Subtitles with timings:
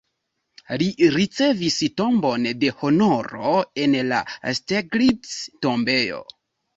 [0.81, 3.51] Li ricevis tombon de honoro
[3.83, 4.23] en la
[4.61, 6.23] Steglitz-tombejo.